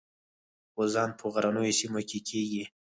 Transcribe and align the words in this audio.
غوزان 0.75 1.09
په 1.19 1.25
غرنیو 1.33 1.77
سیمو 1.79 2.01
کې 2.09 2.19
کیږي. 2.29 2.63